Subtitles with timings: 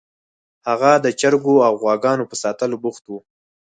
[0.67, 3.13] هغه د چرګو او غواګانو په ساتلو بوخت و